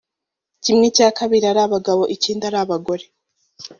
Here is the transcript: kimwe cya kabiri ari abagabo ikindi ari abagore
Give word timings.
kimwe 0.63 0.87
cya 0.95 1.09
kabiri 1.17 1.45
ari 1.51 1.61
abagabo 1.67 2.03
ikindi 2.15 2.43
ari 2.45 2.57
abagore 2.63 3.05